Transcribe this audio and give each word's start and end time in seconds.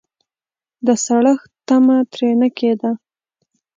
د 0.85 0.87
سړښت 1.05 1.49
تمه 1.67 1.97
ترې 2.11 2.29
نه 2.41 2.49
کېده. 2.57 2.91